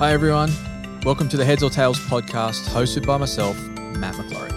[0.00, 0.50] Hi, everyone.
[1.04, 3.54] Welcome to the Heads or Tails podcast, hosted by myself,
[3.98, 4.50] Matt McClurry.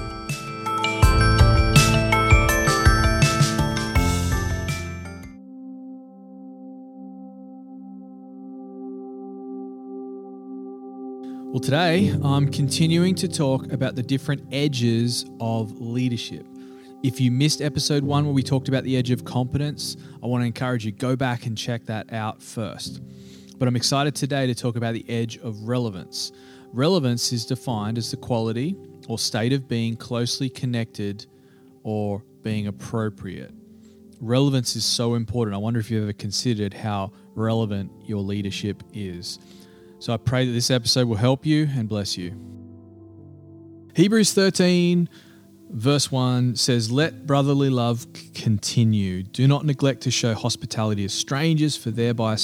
[11.51, 16.47] Well, today I'm continuing to talk about the different edges of leadership.
[17.03, 20.43] If you missed episode one where we talked about the edge of competence, I want
[20.43, 23.01] to encourage you go back and check that out first.
[23.63, 26.33] But I'm excited today to talk about the edge of relevance.
[26.73, 28.75] Relevance is defined as the quality
[29.07, 31.25] or state of being closely connected
[31.83, 33.53] or being appropriate.
[34.19, 35.55] Relevance is so important.
[35.55, 39.39] I wonder if you've ever considered how relevant your leadership is.
[39.99, 42.37] So I pray that this episode will help you and bless you.
[43.95, 45.07] Hebrews 13,
[45.69, 49.23] verse 1 says, Let brotherly love continue.
[49.23, 52.35] Do not neglect to show hospitality to strangers, for thereby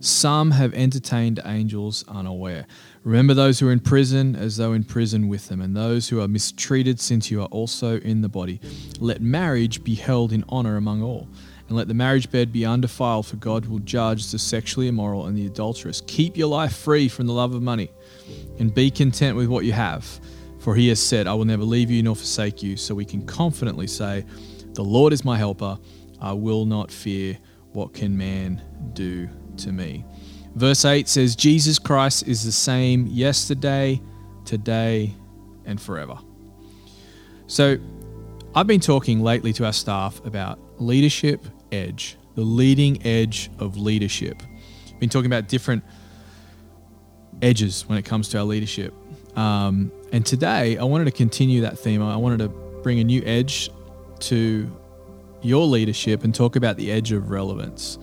[0.00, 2.66] some have entertained angels unaware.
[3.04, 6.20] Remember those who are in prison as though in prison with them, and those who
[6.20, 8.60] are mistreated, since you are also in the body.
[8.98, 11.28] Let marriage be held in honor among all
[11.70, 15.38] and let the marriage bed be undefiled, for God will judge the sexually immoral and
[15.38, 16.02] the adulterous.
[16.08, 17.92] Keep your life free from the love of money,
[18.58, 20.20] and be content with what you have.
[20.58, 22.76] For he has said, I will never leave you nor forsake you.
[22.76, 24.26] So we can confidently say,
[24.72, 25.78] The Lord is my helper.
[26.20, 27.38] I will not fear.
[27.72, 28.60] What can man
[28.94, 30.04] do to me?
[30.54, 34.00] Verse 8 says, Jesus Christ is the same yesterday,
[34.44, 35.14] today,
[35.64, 36.18] and forever.
[37.46, 37.78] So
[38.54, 44.42] I've been talking lately to our staff about leadership edge, the leading edge of leadership.
[44.98, 45.84] Been talking about different
[47.42, 48.92] edges when it comes to our leadership.
[49.36, 52.02] Um, and today, I wanted to continue that theme.
[52.02, 52.48] I wanted to
[52.82, 53.70] bring a new edge
[54.20, 54.70] to
[55.42, 57.98] your leadership and talk about the edge of relevance.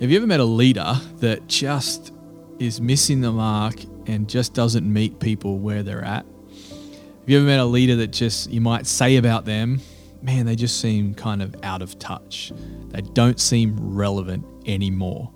[0.00, 2.12] Have you ever met a leader that just
[2.58, 3.74] is missing the mark
[4.06, 6.24] and just doesn't meet people where they're at?
[6.24, 9.80] Have you ever met a leader that just you might say about them
[10.22, 12.52] man, they just seem kind of out of touch.
[12.88, 15.30] They don't seem relevant anymore.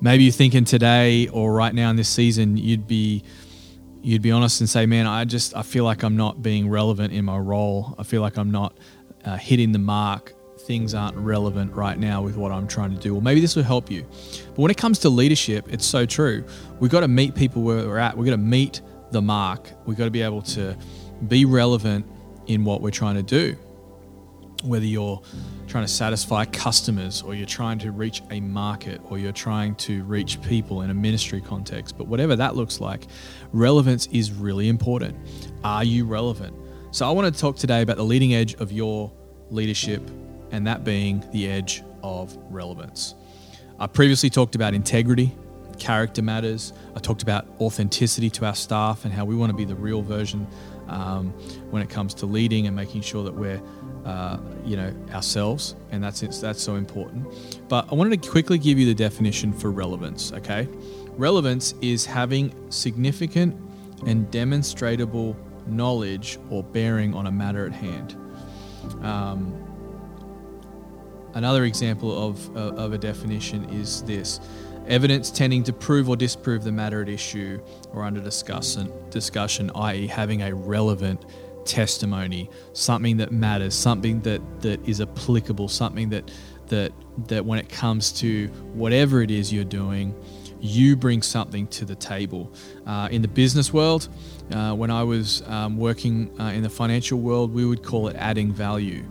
[0.00, 3.22] Maybe you're thinking today or right now in this season, you'd be
[4.02, 7.12] you'd be honest and say, man, I just I feel like I'm not being relevant
[7.12, 7.94] in my role.
[7.98, 8.76] I feel like I'm not
[9.24, 10.34] uh, hitting the mark.
[10.66, 13.14] Things aren't relevant right now with what I'm trying to do.
[13.14, 14.04] or maybe this will help you.
[14.48, 16.44] But when it comes to leadership, it's so true.
[16.80, 18.16] We've got to meet people where we're at.
[18.16, 18.80] We've got to meet
[19.12, 19.70] the mark.
[19.86, 20.76] We've got to be able to
[21.28, 22.06] be relevant
[22.46, 23.56] in what we're trying to do
[24.64, 25.20] whether you're
[25.66, 30.02] trying to satisfy customers or you're trying to reach a market or you're trying to
[30.04, 33.06] reach people in a ministry context, but whatever that looks like,
[33.52, 35.16] relevance is really important.
[35.64, 36.56] Are you relevant?
[36.92, 39.12] So, I want to talk today about the leading edge of your
[39.50, 40.08] leadership,
[40.50, 43.14] and that being the edge of relevance.
[43.78, 45.34] I previously talked about integrity,
[45.78, 46.72] character matters.
[46.94, 50.02] I talked about authenticity to our staff and how we want to be the real
[50.02, 50.46] version
[50.88, 51.30] um,
[51.70, 53.60] when it comes to leading and making sure that we're
[54.04, 57.26] uh, you know ourselves, and that's that's so important.
[57.68, 60.32] But I wanted to quickly give you the definition for relevance.
[60.32, 60.68] Okay,
[61.16, 63.56] relevance is having significant
[64.06, 65.36] and demonstrable
[65.66, 68.14] knowledge or bearing on a matter at hand.
[69.02, 69.65] Um,
[71.36, 74.40] another example of, uh, of a definition is this
[74.88, 77.60] evidence tending to prove or disprove the matter at issue
[77.92, 81.26] or under discussion, discussion i.e., having a relevant
[81.66, 86.30] testimony, something that matters, something that that is applicable, something that
[86.68, 86.92] that
[87.28, 90.14] that when it comes to whatever it is you're doing,
[90.60, 92.50] you bring something to the table.
[92.86, 94.08] Uh, in the business world,
[94.52, 98.16] uh, when I was um, working uh, in the financial world, we would call it
[98.16, 99.04] adding value.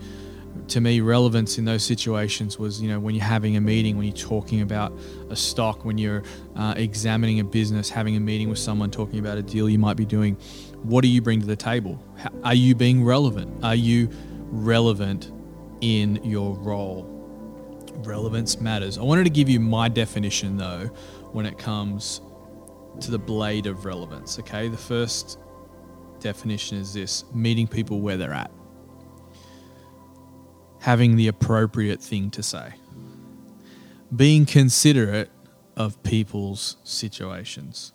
[0.70, 4.08] To me, relevance in those situations was, you know, when you're having a meeting, when
[4.08, 4.98] you're talking about
[5.30, 6.24] a stock, when you're
[6.56, 9.98] uh, examining a business, having a meeting with someone, talking about a deal you might
[9.98, 10.38] be doing
[10.86, 12.00] what do you bring to the table?
[12.44, 13.64] Are you being relevant?
[13.64, 14.10] Are you
[14.52, 15.32] relevant
[15.82, 17.12] in your role?
[18.06, 19.00] Relevance matters.
[19.00, 20.86] I wanted to give you my definition though
[21.32, 22.22] when it comes
[23.00, 24.38] to the blade of relevance.
[24.40, 25.40] Okay, the first
[26.20, 28.52] definition is this meeting people where they're at,
[30.86, 32.72] having the appropriate thing to say,
[34.16, 35.32] being considerate
[35.76, 37.92] of people's situations,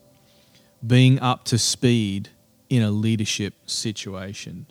[0.85, 2.31] being up to speed
[2.69, 4.67] in a leadership situation.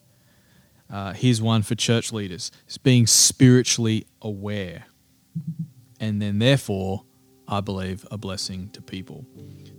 [0.90, 4.88] Uh, here's one for church leaders: it's being spiritually aware,
[6.02, 7.06] and then therefore,
[7.48, 9.26] I believe, a blessing to people.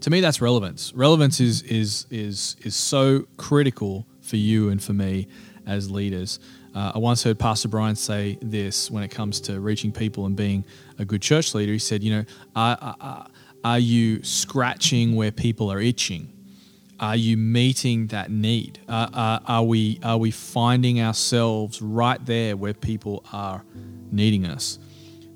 [0.00, 0.94] To me, that's relevance.
[0.94, 5.28] Relevance is is is is so critical for you and for me
[5.66, 6.40] as leaders.
[6.74, 10.36] Uh, I once heard Pastor Brian say this when it comes to reaching people and
[10.36, 10.64] being
[10.98, 11.72] a good church leader.
[11.72, 12.24] He said, "You know,
[12.54, 13.26] I, I,
[13.64, 16.32] Are you scratching where people are itching?
[17.00, 18.78] Are you meeting that need?
[18.88, 23.64] Uh, uh, are we are we finding ourselves right there where people are
[24.12, 24.78] needing us?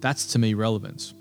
[0.00, 1.14] That's to me relevance.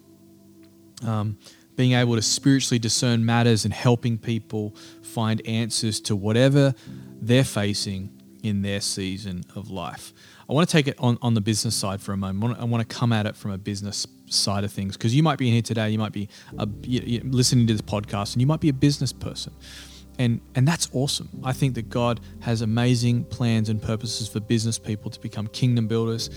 [1.06, 1.38] Um,
[1.76, 6.76] being able to spiritually discern matters and helping people find answers to whatever
[7.22, 8.12] they're facing
[8.44, 10.14] in their season of life.
[10.50, 12.60] I want to take it on, on the business side for a moment.
[12.60, 15.40] I want to come at it from a business side of things because you might
[15.40, 18.48] be in here today, you might be a, you, listening to this podcast, and you
[18.48, 19.54] might be a business person.
[20.20, 21.30] And, and that's awesome.
[21.44, 25.88] I think that God has amazing plans and purposes for business people to become kingdom
[25.88, 26.30] builders,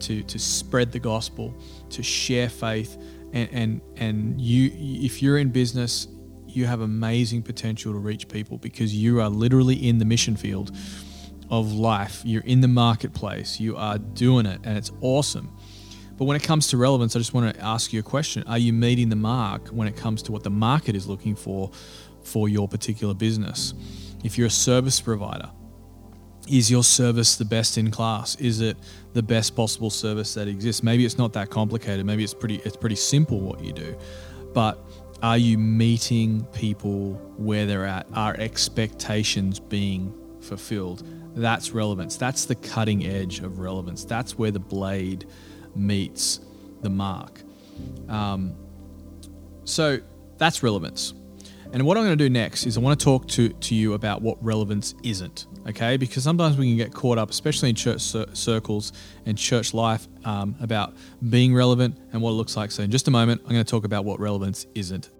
[0.00, 1.52] to, to spread the gospel,
[1.90, 2.96] to share faith.
[3.32, 4.70] And, and, and you,
[5.04, 6.06] if you're in business,
[6.46, 10.70] you have amazing potential to reach people because you are literally in the mission field
[11.50, 12.22] of life.
[12.24, 15.56] You're in the marketplace, you are doing it, and it's awesome.
[16.16, 18.44] But when it comes to relevance, I just want to ask you a question.
[18.46, 21.70] Are you meeting the mark when it comes to what the market is looking for
[22.22, 23.74] for your particular business?
[24.22, 25.50] If you're a service provider,
[26.48, 28.36] is your service the best in class?
[28.36, 28.76] Is it
[29.12, 30.82] the best possible service that exists?
[30.82, 32.06] Maybe it's not that complicated.
[32.06, 33.96] Maybe it's pretty it's pretty simple what you do.
[34.52, 34.78] But
[35.22, 38.06] are you meeting people where they're at?
[38.14, 41.02] Are expectations being fulfilled?
[41.34, 42.16] That's relevance.
[42.16, 44.04] That's the cutting edge of relevance.
[44.04, 45.26] That's where the blade
[45.74, 46.40] meets
[46.82, 47.42] the mark.
[48.08, 48.54] Um,
[49.64, 49.98] so
[50.38, 51.14] that's relevance.
[51.72, 53.94] And what I'm going to do next is I want to talk to, to you
[53.94, 55.96] about what relevance isn't, okay?
[55.96, 58.92] Because sometimes we can get caught up, especially in church cir- circles
[59.26, 60.94] and church life, um, about
[61.30, 62.70] being relevant and what it looks like.
[62.70, 65.10] So, in just a moment, I'm going to talk about what relevance isn't.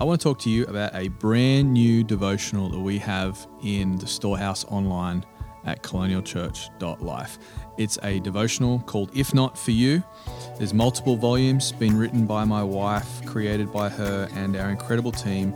[0.00, 3.98] I want to talk to you about a brand new devotional that we have in
[3.98, 5.26] the storehouse online
[5.66, 7.38] at colonialchurch.life.
[7.76, 10.02] It's a devotional called If Not For You.
[10.56, 15.52] There's multiple volumes, been written by my wife, created by her and our incredible team,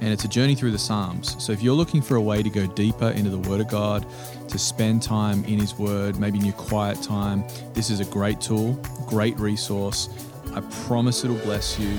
[0.00, 1.34] and it's a journey through the Psalms.
[1.42, 4.06] So if you're looking for a way to go deeper into the Word of God,
[4.46, 7.42] to spend time in His Word, maybe in your quiet time,
[7.74, 8.74] this is a great tool,
[9.08, 10.08] great resource.
[10.54, 11.98] I promise it'll bless you.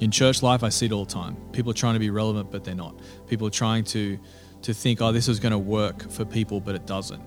[0.00, 1.36] In church life, I see it all the time.
[1.52, 3.00] People are trying to be relevant, but they're not.
[3.26, 4.18] People are trying to
[4.62, 7.22] to think, oh, this is going to work for people, but it doesn't.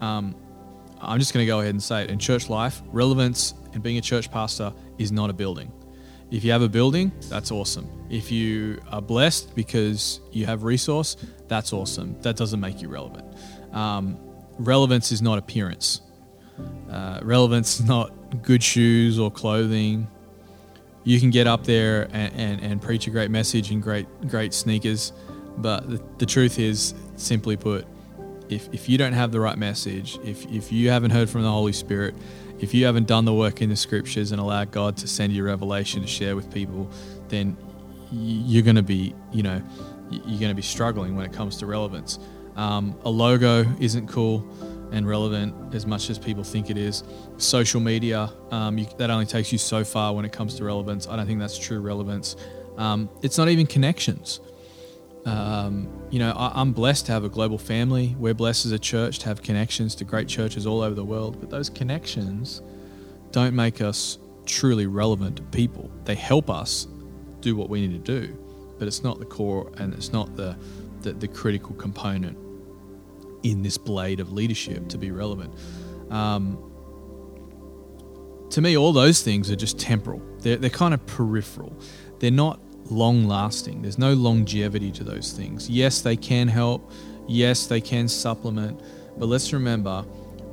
[0.00, 0.36] Um,
[1.00, 2.10] I'm just going to go ahead and say it.
[2.10, 5.72] In church life, relevance and being a church pastor is not a building.
[6.30, 7.88] If you have a building, that's awesome.
[8.08, 11.16] If you are blessed because you have resource,
[11.48, 12.20] that's awesome.
[12.22, 13.26] That doesn't make you relevant.
[13.72, 14.18] Um,
[14.58, 16.00] relevance is not appearance.
[16.90, 20.08] Uh, relevance is not good shoes or clothing.
[21.06, 24.52] You can get up there and, and, and preach a great message in great great
[24.52, 25.12] sneakers,
[25.56, 27.86] but the, the truth is, simply put,
[28.48, 31.50] if, if you don't have the right message, if, if you haven't heard from the
[31.50, 32.16] Holy Spirit,
[32.58, 35.44] if you haven't done the work in the scriptures and allowed God to send you
[35.44, 36.90] revelation to share with people,
[37.28, 37.56] then
[38.10, 39.62] you're going to be, you know,
[40.10, 42.18] you're going to be struggling when it comes to relevance.
[42.56, 44.40] Um, a logo isn't cool
[44.92, 47.02] and relevant as much as people think it is.
[47.38, 51.06] Social media, um, you, that only takes you so far when it comes to relevance.
[51.08, 52.36] I don't think that's true relevance.
[52.76, 54.40] Um, it's not even connections.
[55.24, 58.14] Um, you know, I, am blessed to have a global family.
[58.18, 61.40] We're blessed as a church to have connections to great churches all over the world.
[61.40, 62.62] But those connections
[63.32, 65.90] don't make us truly relevant to people.
[66.04, 66.86] They help us
[67.40, 68.38] do what we need to do,
[68.78, 70.56] but it's not the core and it's not the,
[71.02, 72.38] the, the critical component
[73.50, 75.54] in this blade of leadership to be relevant.
[76.10, 76.58] Um,
[78.50, 80.22] to me, all those things are just temporal.
[80.38, 81.76] They're, they're kind of peripheral.
[82.18, 82.60] They're not
[82.90, 83.82] long lasting.
[83.82, 85.68] There's no longevity to those things.
[85.68, 86.92] Yes, they can help.
[87.26, 88.80] Yes, they can supplement.
[89.18, 90.02] But let's remember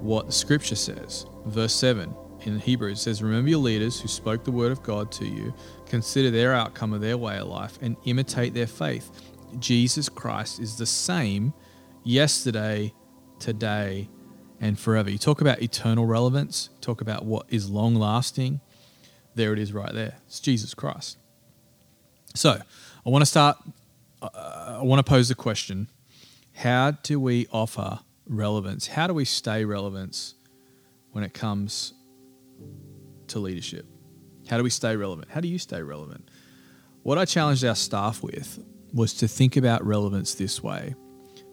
[0.01, 1.25] what the scripture says.
[1.45, 5.25] Verse 7 in Hebrews says, Remember your leaders who spoke the word of God to
[5.25, 5.53] you,
[5.85, 9.12] consider their outcome of their way of life, and imitate their faith.
[9.59, 11.53] Jesus Christ is the same
[12.03, 12.93] yesterday,
[13.39, 14.10] today,
[14.60, 15.10] and forever.
[15.10, 18.62] You talk about eternal relevance, talk about what is long lasting.
[19.36, 20.17] There it is right there.
[20.27, 21.17] It's Jesus Christ.
[22.36, 22.51] So
[23.05, 23.57] I want to start,
[24.22, 25.89] uh, I want to pose the question
[26.55, 28.88] how do we offer relevance?
[28.88, 30.36] How do we stay relevance
[31.12, 31.93] when it comes
[33.27, 33.86] to leadership?
[34.48, 35.29] How do we stay relevant?
[35.31, 36.29] How do you stay relevant?
[37.01, 40.95] What I challenged our staff with was to think about relevance this way.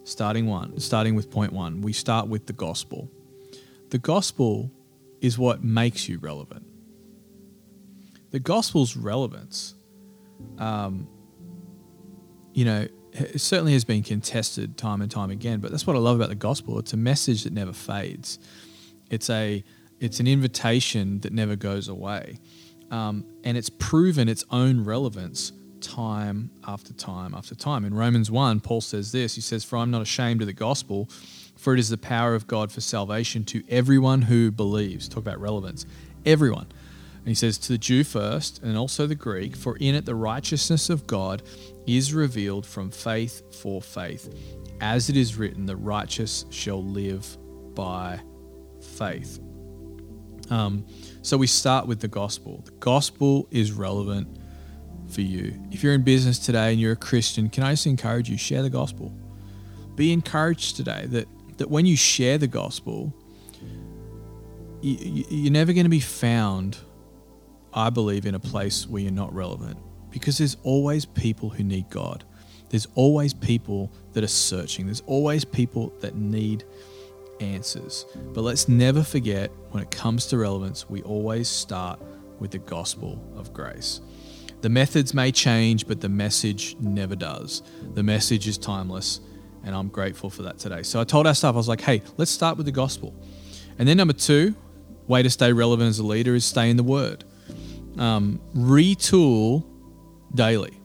[0.03, 3.09] Starting one, starting with point one, we start with the gospel.
[3.89, 4.71] The gospel
[5.21, 6.65] is what makes you relevant.
[8.31, 9.75] The gospel's relevance,
[10.57, 11.07] um,
[12.53, 12.87] you know,
[13.35, 15.59] certainly has been contested time and time again.
[15.59, 16.79] But that's what I love about the gospel.
[16.79, 18.39] It's a message that never fades.
[19.09, 19.63] It's a
[19.99, 22.39] it's an invitation that never goes away,
[22.89, 27.83] um, and it's proven its own relevance time after time after time.
[27.85, 29.35] In Romans one, Paul says this.
[29.35, 31.09] He says, "For I'm not ashamed of the gospel."
[31.57, 35.07] For it is the power of God for salvation to everyone who believes.
[35.07, 35.85] Talk about relevance.
[36.25, 36.65] Everyone.
[37.21, 40.15] And he says, To the Jew first, and also the Greek, for in it the
[40.15, 41.43] righteousness of God
[41.85, 44.33] is revealed from faith for faith.
[44.81, 47.37] As it is written, the righteous shall live
[47.75, 48.19] by
[48.97, 49.39] faith.
[50.49, 50.83] Um,
[51.21, 52.63] so we start with the gospel.
[52.65, 54.39] The gospel is relevant
[55.11, 55.53] for you.
[55.71, 58.61] If you're in business today and you're a Christian, can I just encourage you, share
[58.61, 59.13] the gospel.
[59.95, 61.27] Be encouraged today that
[61.61, 63.13] that when you share the gospel,
[64.81, 66.77] you, you're never going to be found,
[67.71, 69.77] I believe, in a place where you're not relevant
[70.09, 72.23] because there's always people who need God.
[72.69, 74.87] There's always people that are searching.
[74.87, 76.63] There's always people that need
[77.39, 78.05] answers.
[78.33, 82.01] But let's never forget when it comes to relevance, we always start
[82.39, 84.01] with the gospel of grace.
[84.61, 87.63] The methods may change, but the message never does.
[87.93, 89.19] The message is timeless
[89.63, 90.83] and I'm grateful for that today.
[90.83, 93.13] So I told our staff, I was like, hey, let's start with the gospel.
[93.77, 94.55] And then number two,
[95.07, 97.23] way to stay relevant as a leader is stay in the word.
[97.97, 99.65] Um, retool
[100.33, 100.77] daily.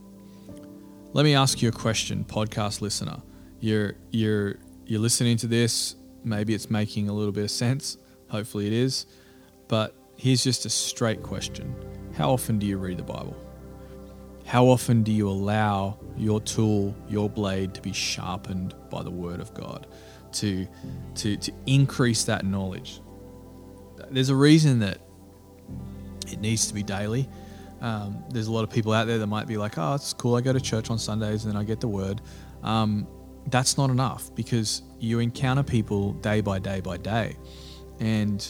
[1.13, 3.23] Let me ask you a question, podcast listener.
[3.61, 5.97] You're you're you're listening to this.
[6.25, 7.97] Maybe it's making a little bit of sense.
[8.29, 9.07] Hopefully it is.
[9.69, 11.75] But here's just a straight question.
[12.15, 13.37] How often do you read the Bible?
[14.47, 19.41] How often do you allow your tool, your blade, to be sharpened by the Word
[19.41, 19.89] of God,
[20.35, 20.69] to,
[21.17, 23.01] to, to increase that knowledge?
[24.09, 24.99] There's a reason that
[26.31, 27.29] it needs to be daily.
[27.81, 30.37] Um, there's a lot of people out there that might be like, oh, it's cool.
[30.37, 32.23] I go to church on Sundays and then I get the Word.
[32.63, 33.09] Um,
[33.49, 37.37] that's not enough because you encounter people day by day by day.
[37.99, 38.41] And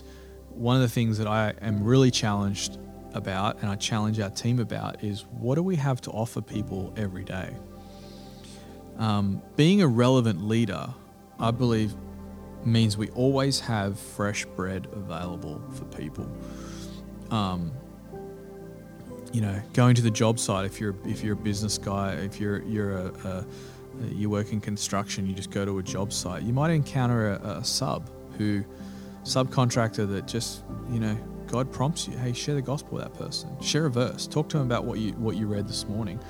[0.50, 2.78] one of the things that I am really challenged
[3.16, 6.92] about and I challenge our team about is what do we have to offer people
[6.96, 7.54] every day?
[8.99, 10.88] Um, being a relevant leader,
[11.38, 11.94] I believe,
[12.64, 16.30] means we always have fresh bread available for people.
[17.30, 17.73] Um,
[19.32, 22.40] you know, going to the job site if you're if you're a business guy, if
[22.40, 23.46] you're you're a, a
[24.08, 26.42] you work in construction, you just go to a job site.
[26.42, 28.08] You might encounter a, a sub
[28.38, 28.64] who
[29.25, 33.48] subcontractor that just you know God prompts you, hey, share the gospel with that person.
[33.60, 34.26] Share a verse.
[34.26, 36.20] Talk to them about what you what you read this morning.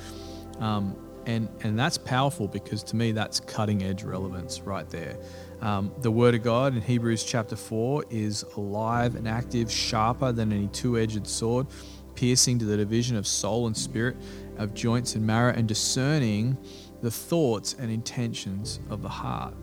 [0.61, 0.97] Um,
[1.27, 5.19] and and that's powerful because to me that's cutting edge relevance right there.
[5.61, 10.53] Um, the Word of God in Hebrews chapter four is alive and active, sharper than
[10.53, 11.67] any two-edged sword,
[12.15, 14.17] piercing to the division of soul and spirit,
[14.59, 16.57] of joints and marrow, and discerning
[17.01, 19.55] the thoughts and intentions of the heart.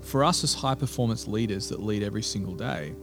[0.00, 2.94] For us as high performance leaders that lead every single day,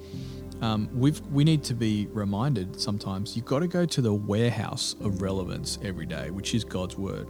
[0.62, 4.96] um, we've we need to be reminded sometimes you've got to go to the warehouse
[5.02, 7.28] of relevance every day, which is God's word.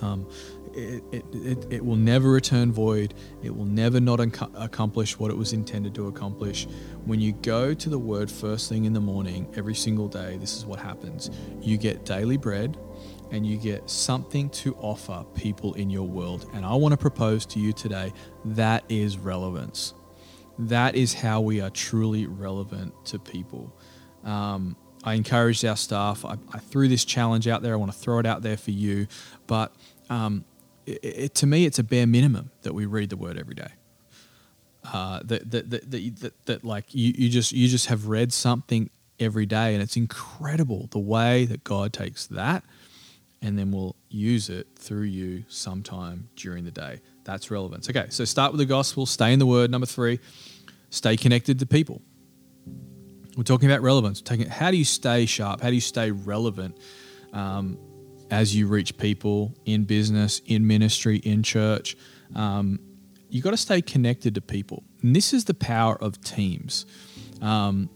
[0.00, 0.26] Um,
[0.72, 3.14] it, it, it, it, will never return void.
[3.42, 6.66] It will never not ac- accomplish what it was intended to accomplish.
[7.04, 10.56] When you go to the word first thing in the morning, every single day, this
[10.56, 11.30] is what happens.
[11.60, 12.78] You get daily bread
[13.32, 16.48] and you get something to offer people in your world.
[16.54, 18.12] And I want to propose to you today
[18.44, 19.94] that is relevance
[20.68, 23.72] that is how we are truly relevant to people.
[24.24, 26.24] Um, I encouraged our staff.
[26.24, 27.72] I, I, threw this challenge out there.
[27.72, 29.06] I want to throw it out there for you.
[29.46, 29.74] But
[30.10, 30.44] um,
[30.84, 33.70] it, it, to me, it's a bare minimum that we read the word every day.
[34.84, 35.90] Uh, that, that, that,
[36.20, 39.96] that, that, like you, you just you just have read something every day, and it's
[39.96, 42.64] incredible the way that God takes that
[43.42, 47.00] and then will use it through you sometime during the day.
[47.24, 47.88] That's relevance.
[47.88, 49.70] Okay, so start with the gospel, stay in the word.
[49.70, 50.20] Number three,
[50.90, 52.02] stay connected to people.
[53.36, 54.20] We're talking about relevance.
[54.20, 55.60] Taking how do you stay sharp?
[55.60, 56.78] How do you stay relevant
[57.32, 57.78] um,
[58.30, 61.96] as you reach people in business, in ministry, in church?
[62.34, 62.80] Um,
[63.28, 64.82] you got to stay connected to people.
[65.02, 66.86] And this is the power of teams.
[67.40, 67.88] Um,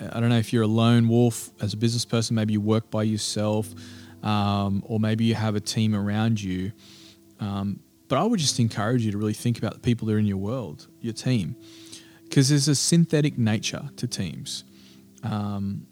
[0.00, 2.90] I don't know if you're a lone wolf as a business person, maybe you work
[2.90, 3.74] by yourself,
[4.22, 6.72] um, or maybe you have a team around you.
[7.40, 10.18] Um, but I would just encourage you to really think about the people that are
[10.18, 11.56] in your world, your team.
[12.24, 14.64] because there's a synthetic nature to teams.
[15.22, 15.86] Um,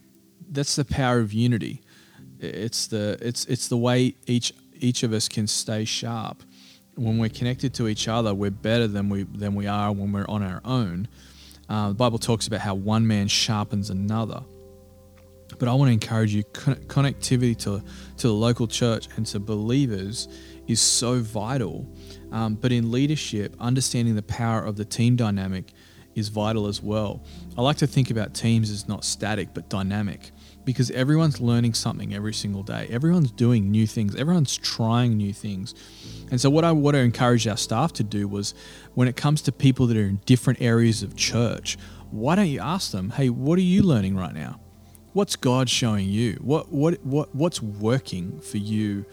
[0.50, 1.82] that's the power of unity.
[2.38, 6.42] It's the it's it's the way each each of us can stay sharp.
[6.94, 10.26] When we're connected to each other, we're better than we than we are when we're
[10.28, 11.08] on our own.
[11.68, 14.42] Uh, the Bible talks about how one man sharpens another.
[15.58, 17.82] But I want to encourage you connectivity to,
[18.18, 20.28] to the local church and to believers
[20.66, 21.86] is so vital.
[22.32, 25.72] Um, but in leadership, understanding the power of the team dynamic
[26.14, 27.22] is vital as well.
[27.56, 30.32] I like to think about teams as not static but dynamic
[30.64, 32.88] because everyone's learning something every single day.
[32.90, 34.16] Everyone's doing new things.
[34.16, 35.74] Everyone's trying new things.
[36.30, 38.54] And so what I want to encourage our staff to do was
[38.94, 41.76] when it comes to people that are in different areas of church,
[42.10, 44.58] why don't you ask them, "Hey, what are you learning right now?
[45.16, 46.34] What's God showing you?
[46.42, 49.06] What what what what's working for you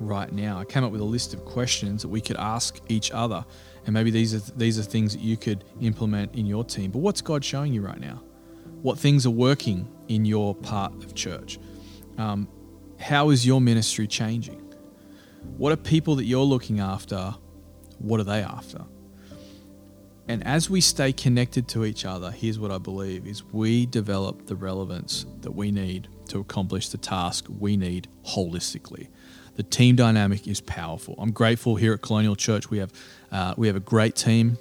[0.00, 3.10] right now?" I came up with a list of questions that we could ask each
[3.10, 3.44] other
[3.84, 6.90] and maybe these are these are things that you could implement in your team.
[6.90, 8.22] But what's God showing you right now?
[8.80, 11.58] What things are working in your part of church?
[12.16, 12.48] Um,
[12.98, 14.62] how is your ministry changing?
[15.58, 17.34] What are people that you're looking after?
[17.98, 18.86] What are they after?
[20.32, 24.46] And as we stay connected to each other, here's what I believe is we develop
[24.46, 29.08] the relevance that we need to accomplish the task we need holistically.
[29.56, 31.16] The team dynamic is powerful.
[31.18, 32.70] I'm grateful here at Colonial Church.
[32.70, 32.94] We have
[33.30, 34.56] uh, we have a great team.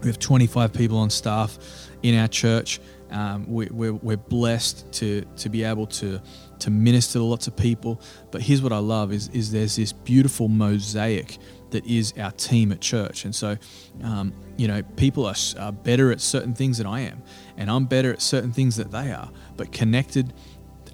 [0.00, 1.58] We have 25 people on staff
[2.04, 2.78] in our church.
[3.10, 6.22] Um, we, we're, we're blessed to to be able to
[6.60, 8.00] to minister to lots of people.
[8.30, 11.38] But here's what I love is is there's this beautiful mosaic
[11.74, 13.24] that is our team at church.
[13.24, 13.58] And so,
[14.02, 17.22] um, you know, people are, are better at certain things than I am,
[17.56, 19.28] and I'm better at certain things that they are.
[19.56, 20.32] But connected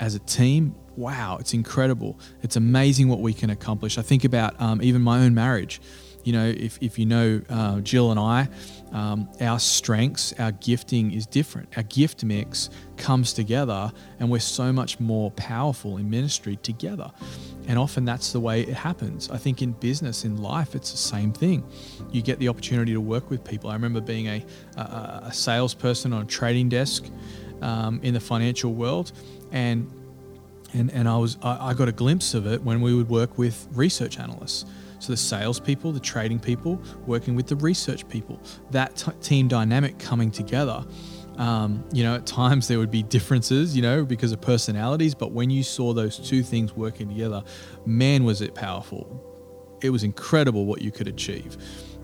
[0.01, 2.19] as a team, wow, it's incredible.
[2.43, 3.99] It's amazing what we can accomplish.
[3.99, 5.83] I think about um, even my own marriage.
[6.25, 8.49] You know, if, if you know uh, Jill and I,
[8.93, 11.69] um, our strengths, our gifting is different.
[11.77, 17.11] Our gift mix comes together, and we're so much more powerful in ministry together.
[17.69, 19.31] And often that's the way it happens.
[19.31, 21.65] I think in business, in life, it's the same thing.
[22.11, 23.71] You get the opportunity to work with people.
[23.71, 24.45] I remember being a,
[24.77, 27.07] a, a salesperson on a trading desk
[27.63, 29.13] um, in the financial world,
[29.53, 29.91] and
[30.75, 33.39] and and I was I, I got a glimpse of it when we would work
[33.39, 34.65] with research analysts.
[35.01, 39.99] So the salespeople, the trading people, working with the research people, that t- team dynamic
[39.99, 40.85] coming together.
[41.37, 45.33] Um, you know, at times there would be differences, you know, because of personalities, but
[45.33, 47.43] when you saw those two things working together,
[47.87, 49.79] man, was it powerful.
[49.81, 51.57] It was incredible what you could achieve.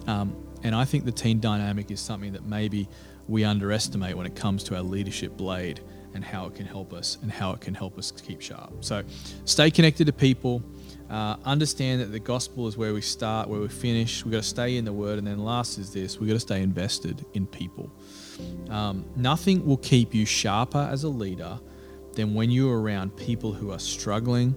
[0.07, 2.89] Um, and I think the team dynamic is something that maybe
[3.29, 5.81] we underestimate when it comes to our leadership blade
[6.15, 8.73] and how it can help us and how it can help us keep sharp.
[8.83, 9.05] So
[9.45, 10.63] stay connected to people.
[11.09, 14.25] Uh, understand that the gospel is where we start, where we finish.
[14.25, 15.19] We've got to stay in the word.
[15.19, 17.91] And then last is this we've got to stay invested in people.
[18.69, 21.61] Um, nothing will keep you sharper as a leader
[22.15, 24.57] than when you're around people who are struggling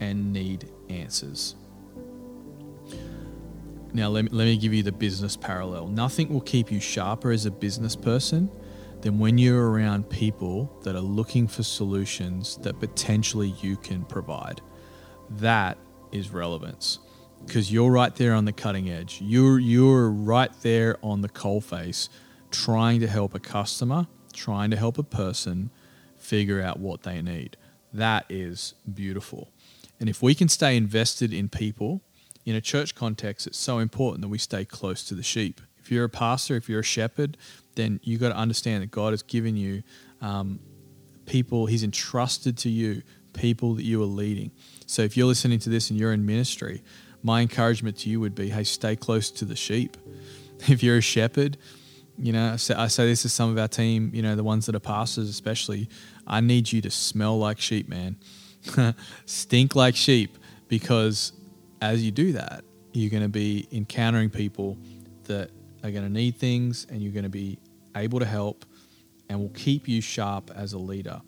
[0.00, 1.54] and need answers.
[3.92, 5.86] Now, let me, let me give you the business parallel.
[5.86, 8.50] Nothing will keep you sharper as a business person
[9.02, 14.60] than when you're around people that are looking for solutions that potentially you can provide.
[15.30, 15.78] That
[16.14, 16.98] is relevance
[17.46, 19.20] because you're right there on the cutting edge.
[19.20, 22.08] You're you're right there on the coalface
[22.50, 25.70] trying to help a customer, trying to help a person
[26.16, 27.56] figure out what they need.
[27.92, 29.50] That is beautiful.
[30.00, 32.00] And if we can stay invested in people
[32.44, 35.60] in a church context, it's so important that we stay close to the sheep.
[35.78, 37.36] If you're a pastor, if you're a shepherd,
[37.74, 39.82] then you got to understand that God has given you
[40.20, 40.60] um,
[41.26, 44.50] people, He's entrusted to you people that you are leading.
[44.86, 46.82] So if you're listening to this and you're in ministry,
[47.22, 49.96] my encouragement to you would be hey, stay close to the sheep.
[50.66, 51.58] If you're a shepherd,
[52.16, 54.44] you know, I say, I say this to some of our team, you know, the
[54.44, 55.90] ones that are pastors especially,
[56.26, 58.16] I need you to smell like sheep, man.
[59.26, 61.32] Stink like sheep because
[61.82, 64.78] as you do that, you're going to be encountering people
[65.24, 65.50] that
[65.82, 67.58] are going to need things and you're going to be
[67.96, 68.64] able to help
[69.28, 71.20] and will keep you sharp as a leader.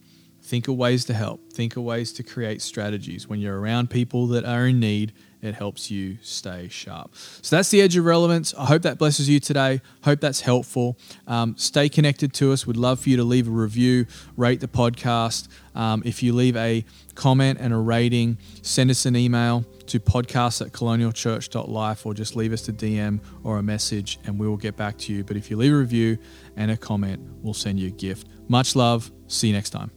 [0.46, 1.52] Think of ways to help.
[1.52, 3.26] Think of ways to create strategies.
[3.26, 7.16] When you're around people that are in need, it helps you stay sharp.
[7.42, 8.54] So that's the edge of relevance.
[8.56, 9.80] I hope that blesses you today.
[10.04, 10.98] Hope that's helpful.
[11.26, 12.64] Um, stay connected to us.
[12.64, 14.06] We'd love for you to leave a review,
[14.36, 15.48] rate the podcast.
[15.74, 16.84] Um, if you leave a
[17.16, 22.52] comment and a rating, send us an email to podcast at colonialchurch.life or just leave
[22.52, 25.24] us a DM or a message and we will get back to you.
[25.24, 26.18] But if you leave a review
[26.56, 28.28] and a comment, we'll send you a gift.
[28.46, 29.10] Much love.
[29.26, 29.95] See you next time.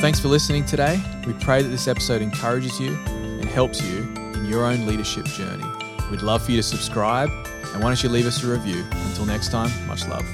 [0.00, 1.02] Thanks for listening today.
[1.26, 4.02] We pray that this episode encourages you and helps you
[4.34, 5.64] in your own leadership journey.
[6.10, 7.28] We'd love for you to subscribe,
[7.72, 8.84] and why don't you leave us a review?
[8.90, 10.24] Until next time, much love.